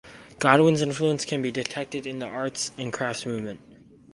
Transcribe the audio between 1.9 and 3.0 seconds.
in the Arts and